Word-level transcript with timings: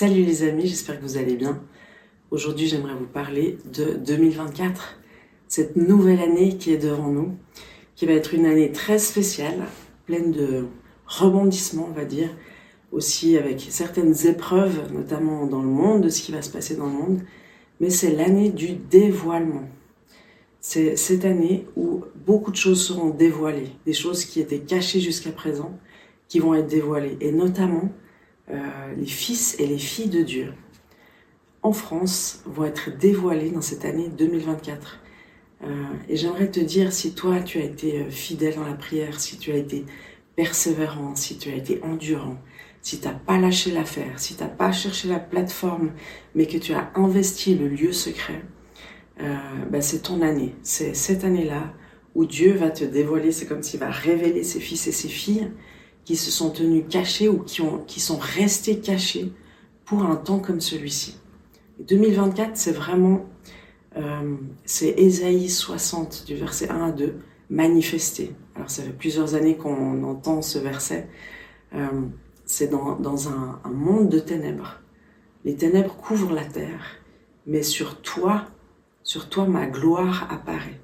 Salut 0.00 0.22
les 0.22 0.44
amis, 0.44 0.68
j'espère 0.68 1.00
que 1.00 1.02
vous 1.02 1.16
allez 1.16 1.34
bien. 1.34 1.60
Aujourd'hui, 2.30 2.68
j'aimerais 2.68 2.94
vous 2.94 3.08
parler 3.08 3.58
de 3.74 3.94
2024, 3.94 4.96
cette 5.48 5.74
nouvelle 5.74 6.20
année 6.20 6.56
qui 6.56 6.72
est 6.72 6.78
devant 6.78 7.08
nous, 7.08 7.36
qui 7.96 8.06
va 8.06 8.12
être 8.12 8.32
une 8.32 8.46
année 8.46 8.70
très 8.70 9.00
spéciale, 9.00 9.66
pleine 10.06 10.30
de 10.30 10.66
rebondissements, 11.04 11.88
on 11.90 11.94
va 11.94 12.04
dire, 12.04 12.28
aussi 12.92 13.36
avec 13.36 13.60
certaines 13.70 14.14
épreuves, 14.28 14.92
notamment 14.92 15.48
dans 15.48 15.62
le 15.62 15.68
monde, 15.68 16.04
de 16.04 16.10
ce 16.10 16.22
qui 16.22 16.30
va 16.30 16.42
se 16.42 16.50
passer 16.50 16.76
dans 16.76 16.86
le 16.86 16.92
monde, 16.92 17.20
mais 17.80 17.90
c'est 17.90 18.12
l'année 18.12 18.50
du 18.50 18.74
dévoilement. 18.74 19.68
C'est 20.60 20.94
cette 20.94 21.24
année 21.24 21.66
où 21.74 22.04
beaucoup 22.24 22.52
de 22.52 22.56
choses 22.56 22.86
seront 22.86 23.10
dévoilées, 23.10 23.72
des 23.84 23.94
choses 23.94 24.24
qui 24.26 24.38
étaient 24.38 24.60
cachées 24.60 25.00
jusqu'à 25.00 25.32
présent, 25.32 25.76
qui 26.28 26.38
vont 26.38 26.54
être 26.54 26.68
dévoilées, 26.68 27.16
et 27.20 27.32
notamment 27.32 27.90
les 28.50 29.06
fils 29.06 29.58
et 29.58 29.66
les 29.66 29.78
filles 29.78 30.08
de 30.08 30.22
Dieu 30.22 30.52
en 31.62 31.72
France 31.72 32.42
vont 32.46 32.64
être 32.64 32.96
dévoilés 32.96 33.50
dans 33.50 33.60
cette 33.60 33.84
année 33.84 34.08
2024. 34.08 35.00
Euh, 35.64 35.66
et 36.08 36.16
j'aimerais 36.16 36.50
te 36.50 36.60
dire, 36.60 36.92
si 36.92 37.14
toi 37.14 37.40
tu 37.40 37.58
as 37.58 37.64
été 37.64 38.00
euh, 38.00 38.10
fidèle 38.10 38.54
dans 38.54 38.66
la 38.66 38.74
prière, 38.74 39.20
si 39.20 39.38
tu 39.38 39.50
as 39.50 39.56
été 39.56 39.84
persévérant, 40.36 41.16
si 41.16 41.36
tu 41.36 41.50
as 41.50 41.54
été 41.54 41.82
endurant, 41.82 42.38
si 42.80 43.00
tu 43.00 43.08
n'as 43.08 43.14
pas 43.14 43.38
lâché 43.38 43.72
l'affaire, 43.72 44.20
si 44.20 44.36
tu 44.36 44.42
n'as 44.42 44.48
pas 44.48 44.70
cherché 44.70 45.08
la 45.08 45.18
plateforme, 45.18 45.90
mais 46.34 46.46
que 46.46 46.58
tu 46.58 46.74
as 46.74 46.92
investi 46.94 47.56
le 47.56 47.68
lieu 47.68 47.92
secret, 47.92 48.42
ben 49.68 49.82
c'est 49.82 50.02
ton 50.02 50.22
année. 50.22 50.54
C'est 50.62 50.94
cette 50.94 51.24
année-là 51.24 51.74
où 52.14 52.24
Dieu 52.24 52.52
va 52.52 52.70
te 52.70 52.84
dévoiler, 52.84 53.32
c'est 53.32 53.46
comme 53.46 53.64
s'il 53.64 53.80
va 53.80 53.90
révéler 53.90 54.44
ses 54.44 54.60
fils 54.60 54.86
et 54.86 54.92
ses 54.92 55.08
filles 55.08 55.50
qui 56.08 56.16
se 56.16 56.30
sont 56.30 56.48
tenus 56.48 56.84
cachés 56.88 57.28
ou 57.28 57.40
qui, 57.40 57.60
ont, 57.60 57.84
qui 57.86 58.00
sont 58.00 58.16
restés 58.16 58.78
cachés 58.80 59.30
pour 59.84 60.04
un 60.04 60.16
temps 60.16 60.38
comme 60.38 60.58
celui-ci. 60.58 61.18
2024, 61.80 62.52
c'est 62.56 62.72
vraiment, 62.72 63.26
euh, 63.98 64.36
c'est 64.64 64.88
Ésaïe 64.96 65.50
60 65.50 66.24
du 66.26 66.34
verset 66.34 66.70
1 66.70 66.82
à 66.82 66.92
2, 66.92 67.16
manifesté. 67.50 68.34
Alors 68.54 68.70
ça 68.70 68.84
fait 68.84 68.96
plusieurs 68.96 69.34
années 69.34 69.58
qu'on 69.58 70.02
entend 70.02 70.40
ce 70.40 70.58
verset. 70.58 71.10
Euh, 71.74 71.86
c'est 72.46 72.68
dans, 72.68 72.96
dans 72.96 73.28
un, 73.28 73.60
un 73.62 73.72
monde 73.72 74.08
de 74.08 74.18
ténèbres. 74.18 74.80
Les 75.44 75.56
ténèbres 75.56 75.94
couvrent 75.94 76.32
la 76.32 76.46
terre, 76.46 77.02
mais 77.46 77.62
sur 77.62 78.00
toi, 78.00 78.46
sur 79.02 79.28
toi, 79.28 79.44
ma 79.44 79.66
gloire 79.66 80.26
apparaît. 80.30 80.80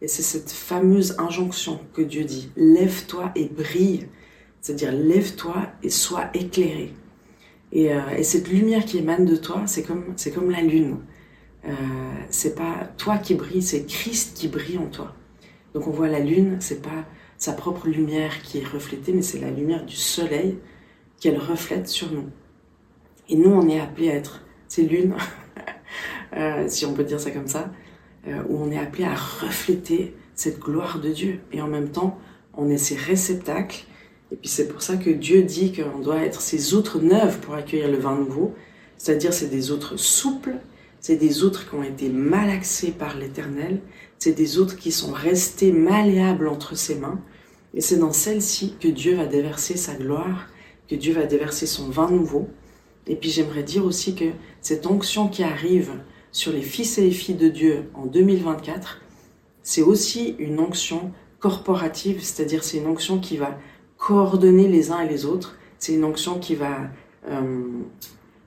Et 0.00 0.08
c'est 0.08 0.22
cette 0.22 0.50
fameuse 0.50 1.14
injonction 1.20 1.78
que 1.92 2.02
Dieu 2.02 2.24
dit, 2.24 2.50
lève-toi 2.56 3.30
et 3.36 3.44
brille, 3.44 4.08
c'est-à-dire, 4.60 4.92
lève-toi 4.92 5.54
et 5.82 5.90
sois 5.90 6.30
éclairé. 6.34 6.92
Euh, 7.74 8.10
et, 8.16 8.22
cette 8.22 8.48
lumière 8.48 8.84
qui 8.84 8.98
émane 8.98 9.24
de 9.24 9.36
toi, 9.36 9.62
c'est 9.66 9.82
comme, 9.82 10.14
comme 10.34 10.50
la 10.50 10.62
lune. 10.62 10.98
Euh, 11.66 11.72
c'est 12.30 12.54
pas 12.54 12.88
toi 12.96 13.18
qui 13.18 13.34
brille, 13.34 13.62
c'est 13.62 13.86
Christ 13.86 14.36
qui 14.36 14.48
brille 14.48 14.78
en 14.78 14.86
toi. 14.86 15.14
Donc 15.74 15.86
on 15.86 15.90
voit 15.90 16.08
la 16.08 16.20
lune, 16.20 16.56
c'est 16.60 16.80
pas 16.80 17.04
sa 17.38 17.52
propre 17.52 17.88
lumière 17.88 18.40
qui 18.42 18.58
est 18.58 18.66
reflétée, 18.66 19.12
mais 19.12 19.22
c'est 19.22 19.40
la 19.40 19.50
lumière 19.50 19.84
du 19.84 19.96
soleil 19.96 20.58
qu'elle 21.20 21.38
reflète 21.38 21.88
sur 21.88 22.10
nous. 22.12 22.30
Et 23.28 23.36
nous, 23.36 23.50
on 23.50 23.68
est 23.68 23.80
appelés 23.80 24.10
à 24.10 24.14
être 24.14 24.44
ces 24.68 24.82
lunes, 24.84 25.14
euh, 26.36 26.64
si 26.68 26.86
on 26.86 26.94
peut 26.94 27.04
dire 27.04 27.20
ça 27.20 27.30
comme 27.30 27.48
ça, 27.48 27.70
où 28.48 28.58
on 28.58 28.72
est 28.72 28.78
appelé 28.78 29.04
à 29.04 29.14
refléter 29.14 30.12
cette 30.34 30.58
gloire 30.58 30.98
de 30.98 31.10
Dieu. 31.10 31.40
Et 31.52 31.60
en 31.62 31.68
même 31.68 31.90
temps, 31.90 32.18
on 32.54 32.68
est 32.68 32.76
ces 32.76 32.96
réceptacles 32.96 33.86
et 34.32 34.36
puis 34.36 34.48
c'est 34.48 34.68
pour 34.68 34.82
ça 34.82 34.96
que 34.96 35.10
Dieu 35.10 35.42
dit 35.42 35.72
qu'on 35.72 36.00
doit 36.00 36.22
être 36.22 36.40
ces 36.40 36.74
outres 36.74 37.00
neuves 37.00 37.38
pour 37.40 37.54
accueillir 37.54 37.88
le 37.88 37.98
vin 37.98 38.16
nouveau. 38.16 38.54
C'est-à-dire 38.96 39.32
c'est 39.32 39.48
des 39.48 39.70
outres 39.70 39.96
souples, 39.96 40.56
c'est 41.00 41.16
des 41.16 41.44
outres 41.44 41.68
qui 41.68 41.74
ont 41.76 41.82
été 41.82 42.08
malaxées 42.08 42.90
par 42.90 43.16
l'Éternel, 43.16 43.80
c'est 44.18 44.32
des 44.32 44.58
outres 44.58 44.76
qui 44.76 44.90
sont 44.90 45.12
restées 45.12 45.70
malléables 45.72 46.48
entre 46.48 46.76
ses 46.76 46.96
mains. 46.96 47.20
Et 47.74 47.80
c'est 47.80 47.98
dans 47.98 48.12
celles-ci 48.12 48.76
que 48.80 48.88
Dieu 48.88 49.14
va 49.14 49.26
déverser 49.26 49.76
sa 49.76 49.94
gloire, 49.94 50.48
que 50.88 50.96
Dieu 50.96 51.12
va 51.12 51.26
déverser 51.26 51.66
son 51.66 51.88
vin 51.88 52.10
nouveau. 52.10 52.48
Et 53.06 53.14
puis 53.14 53.30
j'aimerais 53.30 53.62
dire 53.62 53.84
aussi 53.84 54.14
que 54.14 54.24
cette 54.60 54.86
onction 54.86 55.28
qui 55.28 55.44
arrive 55.44 55.92
sur 56.32 56.52
les 56.52 56.62
fils 56.62 56.98
et 56.98 57.02
les 57.02 57.10
filles 57.12 57.36
de 57.36 57.48
Dieu 57.48 57.84
en 57.94 58.06
2024, 58.06 59.00
c'est 59.62 59.82
aussi 59.82 60.34
une 60.38 60.58
onction 60.58 61.12
corporative, 61.38 62.22
c'est-à-dire 62.22 62.64
c'est 62.64 62.78
une 62.78 62.86
onction 62.86 63.20
qui 63.20 63.36
va 63.36 63.58
coordonner 64.06 64.68
les 64.68 64.92
uns 64.92 65.00
et 65.00 65.08
les 65.08 65.24
autres. 65.24 65.58
C'est 65.80 65.92
une 65.92 66.04
onction 66.04 66.38
qui 66.38 66.54
va, 66.54 66.90
euh, 67.28 67.80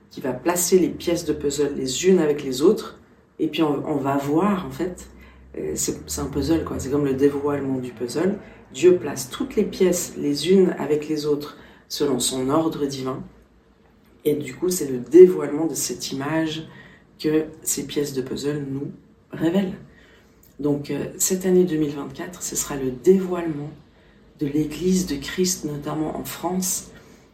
qui 0.10 0.22
va 0.22 0.32
placer 0.32 0.80
les 0.80 0.88
pièces 0.88 1.26
de 1.26 1.34
puzzle 1.34 1.74
les 1.76 2.08
unes 2.08 2.20
avec 2.20 2.46
les 2.46 2.62
autres. 2.62 2.98
Et 3.40 3.50
puis 3.50 3.62
on, 3.62 3.98
va 3.98 4.16
voir, 4.16 4.66
en 4.66 4.72
fait, 4.72 5.10
euh, 5.58 5.74
c'est 5.76 5.98
un 6.18 6.28
puzzle, 6.28 6.64
quoi. 6.64 6.80
C'est 6.80 6.90
comme 6.90 7.04
le 7.04 7.14
dévoilement 7.14 7.78
du 7.78 7.92
puzzle. 7.92 8.38
Dieu 8.74 8.96
place 8.96 9.30
toutes 9.30 9.58
les 9.58 9.66
pièces 9.66 10.14
les 10.18 10.50
unes 10.50 10.74
avec 10.80 11.10
les 11.10 11.26
autres 11.26 11.58
selon 11.90 12.20
son 12.20 12.50
ordre 12.50 12.86
divin. 12.86 13.22
Et 14.24 14.36
du 14.36 14.56
coup, 14.56 14.70
c'est 14.70 14.90
le 14.90 15.00
dévoilement 15.00 15.66
de 15.66 15.76
cette 15.76 16.14
image 16.14 16.70
que 17.22 17.48
ces 17.64 17.86
pièces 17.86 18.14
de 18.14 18.22
puzzle 18.22 18.66
nous 18.72 18.92
révèlent. 19.34 19.76
Donc, 20.62 20.90
euh, 20.90 21.08
cette 21.18 21.46
année 21.46 21.66
2024, 21.66 22.44
ce 22.44 22.56
sera 22.56 22.78
le 22.78 22.92
dévoilement 22.92 23.72
de 24.40 24.48
l'Église 24.48 25.06
de 25.06 25.16
Christ, 25.16 25.66
notamment 25.66 26.18
en 26.18 26.24
France. 26.24 26.92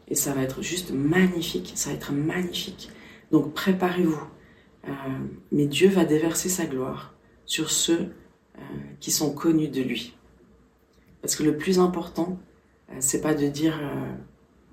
Et 0.07 0.15
ça 0.15 0.33
va 0.33 0.41
être 0.41 0.61
juste 0.61 0.91
magnifique, 0.91 1.73
ça 1.75 1.89
va 1.89 1.95
être 1.95 2.11
magnifique. 2.11 2.89
Donc 3.31 3.53
préparez-vous. 3.53 4.21
Euh, 4.87 4.91
mais 5.51 5.65
Dieu 5.65 5.89
va 5.89 6.05
déverser 6.05 6.49
sa 6.49 6.65
gloire 6.65 7.13
sur 7.45 7.71
ceux 7.71 8.13
euh, 8.57 8.61
qui 8.99 9.11
sont 9.11 9.33
connus 9.33 9.67
de 9.67 9.81
lui. 9.81 10.15
Parce 11.21 11.35
que 11.35 11.43
le 11.43 11.57
plus 11.57 11.79
important, 11.79 12.37
euh, 12.89 12.95
c'est 12.99 13.21
pas 13.21 13.33
de 13.33 13.47
dire 13.47 13.79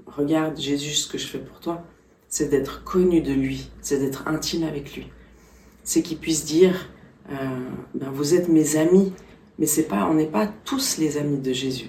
regarde 0.06 0.58
Jésus 0.58 0.94
ce 0.94 1.08
que 1.08 1.16
je 1.16 1.26
fais 1.26 1.38
pour 1.38 1.60
toi, 1.60 1.84
c'est 2.28 2.50
d'être 2.50 2.84
connu 2.84 3.22
de 3.22 3.32
lui, 3.32 3.70
c'est 3.80 3.98
d'être 3.98 4.28
intime 4.28 4.64
avec 4.64 4.94
lui. 4.94 5.08
C'est 5.84 6.02
qu'il 6.02 6.18
puisse 6.18 6.44
dire 6.44 6.90
ben, 7.28 8.10
vous 8.10 8.34
êtes 8.34 8.48
mes 8.48 8.76
amis, 8.76 9.12
mais 9.58 9.66
c'est 9.66 9.84
pas 9.84 10.06
on 10.10 10.14
n'est 10.14 10.26
pas 10.26 10.46
tous 10.46 10.98
les 10.98 11.16
amis 11.16 11.38
de 11.38 11.52
Jésus. 11.52 11.88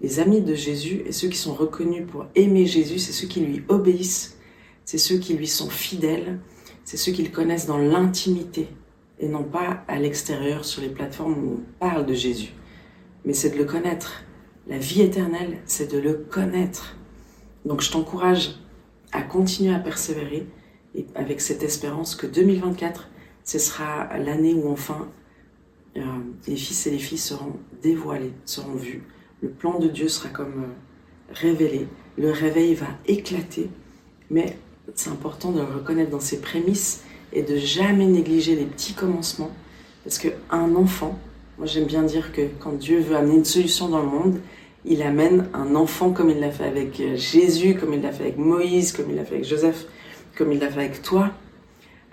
Les 0.00 0.20
amis 0.20 0.40
de 0.40 0.54
Jésus 0.54 1.02
et 1.06 1.12
ceux 1.12 1.28
qui 1.28 1.38
sont 1.38 1.54
reconnus 1.54 2.06
pour 2.10 2.26
aimer 2.34 2.66
Jésus, 2.66 2.98
c'est 2.98 3.12
ceux 3.12 3.28
qui 3.28 3.40
lui 3.40 3.62
obéissent, 3.68 4.38
c'est 4.84 4.98
ceux 4.98 5.18
qui 5.18 5.34
lui 5.34 5.46
sont 5.46 5.70
fidèles, 5.70 6.40
c'est 6.84 6.96
ceux 6.96 7.12
qui 7.12 7.22
le 7.22 7.30
connaissent 7.30 7.66
dans 7.66 7.78
l'intimité 7.78 8.68
et 9.18 9.28
non 9.28 9.44
pas 9.44 9.84
à 9.88 9.98
l'extérieur 9.98 10.64
sur 10.64 10.82
les 10.82 10.88
plateformes 10.88 11.34
où 11.34 11.52
on 11.60 11.78
parle 11.78 12.04
de 12.04 12.14
Jésus. 12.14 12.52
Mais 13.24 13.32
c'est 13.32 13.50
de 13.50 13.56
le 13.56 13.64
connaître. 13.64 14.24
La 14.66 14.78
vie 14.78 15.02
éternelle, 15.02 15.58
c'est 15.66 15.90
de 15.90 15.98
le 15.98 16.14
connaître. 16.14 16.96
Donc 17.64 17.80
je 17.80 17.90
t'encourage 17.90 18.56
à 19.12 19.22
continuer 19.22 19.74
à 19.74 19.78
persévérer 19.78 20.46
et 20.94 21.06
avec 21.14 21.40
cette 21.40 21.62
espérance 21.62 22.14
que 22.14 22.26
2024, 22.26 23.08
ce 23.44 23.58
sera 23.58 24.16
l'année 24.18 24.54
où 24.54 24.70
enfin 24.70 25.08
euh, 25.96 26.02
les 26.46 26.56
fils 26.56 26.86
et 26.86 26.90
les 26.90 26.98
filles 26.98 27.18
seront 27.18 27.56
dévoilés, 27.82 28.32
seront 28.44 28.74
vus 28.74 29.04
le 29.44 29.50
plan 29.50 29.78
de 29.78 29.88
Dieu 29.88 30.08
sera 30.08 30.30
comme 30.30 30.64
euh, 30.64 31.34
révélé, 31.34 31.86
le 32.16 32.30
réveil 32.30 32.74
va 32.74 32.86
éclater, 33.06 33.68
mais 34.30 34.56
c'est 34.94 35.10
important 35.10 35.50
de 35.50 35.58
le 35.58 35.66
reconnaître 35.66 36.10
dans 36.10 36.20
ses 36.20 36.40
prémices 36.40 37.04
et 37.34 37.42
de 37.42 37.56
jamais 37.56 38.06
négliger 38.06 38.56
les 38.56 38.64
petits 38.64 38.94
commencements, 38.94 39.50
parce 40.02 40.18
qu'un 40.18 40.74
enfant, 40.74 41.18
moi 41.58 41.66
j'aime 41.66 41.84
bien 41.84 42.04
dire 42.04 42.32
que 42.32 42.40
quand 42.58 42.72
Dieu 42.78 43.00
veut 43.00 43.16
amener 43.16 43.34
une 43.34 43.44
solution 43.44 43.90
dans 43.90 44.00
le 44.00 44.08
monde, 44.08 44.40
il 44.86 45.02
amène 45.02 45.48
un 45.52 45.74
enfant 45.74 46.10
comme 46.10 46.30
il 46.30 46.40
l'a 46.40 46.50
fait 46.50 46.64
avec 46.64 46.98
euh, 47.00 47.14
Jésus, 47.16 47.74
comme 47.74 47.92
il 47.92 48.00
l'a 48.00 48.12
fait 48.12 48.24
avec 48.24 48.38
Moïse, 48.38 48.92
comme 48.92 49.10
il 49.10 49.16
l'a 49.16 49.26
fait 49.26 49.34
avec 49.34 49.46
Joseph, 49.46 49.86
comme 50.38 50.52
il 50.52 50.58
l'a 50.58 50.70
fait 50.70 50.80
avec 50.80 51.02
toi. 51.02 51.32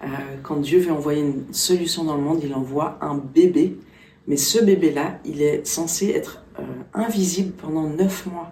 Euh, 0.04 0.08
quand 0.44 0.58
Dieu 0.58 0.80
veut 0.80 0.92
envoyer 0.92 1.22
une 1.22 1.54
solution 1.54 2.04
dans 2.04 2.18
le 2.18 2.24
monde, 2.24 2.42
il 2.44 2.54
envoie 2.54 2.98
un 3.00 3.16
bébé. 3.16 3.78
Mais 4.28 4.38
ce 4.38 4.64
bébé-là, 4.64 5.20
il 5.26 5.42
est 5.42 5.66
censé 5.66 6.10
être 6.10 6.44
euh, 6.60 6.64
invisible 6.94 7.54
pendant 7.54 7.90
neuf 7.90 8.26
mois. 8.26 8.52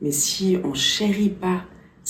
Mais 0.00 0.12
si 0.12 0.58
on 0.64 0.74
chérit 0.74 1.30
pas 1.30 1.64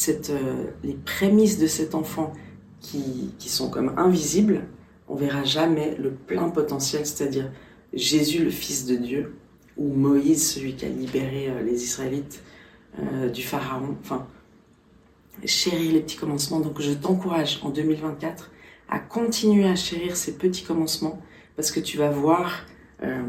euh, 0.08 0.64
les 0.82 0.94
prémices 0.94 1.58
de 1.58 1.66
cet 1.66 1.94
enfant 1.94 2.32
qui, 2.80 3.34
qui 3.38 3.48
sont 3.48 3.70
comme 3.70 3.94
invisibles, 3.96 4.66
on 5.08 5.14
verra 5.14 5.44
jamais 5.44 5.96
le 5.98 6.12
plein 6.12 6.50
potentiel, 6.50 7.06
c'est-à-dire 7.06 7.50
Jésus, 7.92 8.44
le 8.44 8.50
Fils 8.50 8.86
de 8.86 8.96
Dieu, 8.96 9.36
ou 9.76 9.92
Moïse, 9.94 10.52
celui 10.54 10.74
qui 10.74 10.84
a 10.84 10.88
libéré 10.88 11.48
euh, 11.48 11.62
les 11.62 11.82
Israélites 11.82 12.42
du 13.32 13.44
Pharaon. 13.44 13.96
Enfin, 14.00 14.26
chérir 15.44 15.92
les 15.92 16.00
petits 16.00 16.16
commencements. 16.16 16.60
Donc 16.60 16.80
je 16.80 16.92
t'encourage 16.92 17.60
en 17.62 17.70
2024 17.70 18.50
à 18.88 18.98
continuer 18.98 19.68
à 19.68 19.76
chérir 19.76 20.16
ces 20.16 20.36
petits 20.36 20.64
commencements 20.64 21.20
parce 21.56 21.70
que 21.70 21.80
tu 21.80 21.98
vas 21.98 22.10
voir 22.10 22.64
euh, 23.02 23.22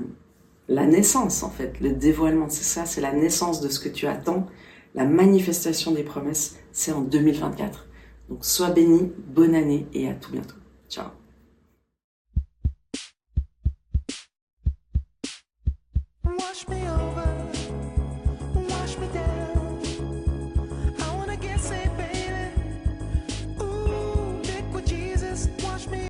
la 0.67 0.85
naissance 0.85 1.43
en 1.43 1.49
fait, 1.49 1.79
le 1.79 1.91
dévoilement, 1.91 2.49
c'est 2.49 2.63
ça, 2.63 2.85
c'est 2.85 3.01
la 3.01 3.13
naissance 3.13 3.61
de 3.61 3.69
ce 3.69 3.79
que 3.79 3.89
tu 3.89 4.07
attends, 4.07 4.47
la 4.95 5.05
manifestation 5.05 5.91
des 5.91 6.03
promesses, 6.03 6.57
c'est 6.71 6.91
en 6.91 7.01
2024. 7.01 7.87
Donc 8.29 8.45
sois 8.45 8.69
béni, 8.69 9.11
bonne 9.27 9.55
année 9.55 9.87
et 9.93 10.07
à 10.09 10.13
tout 10.13 10.31
bientôt. 10.31 10.55
Ciao 10.89 11.09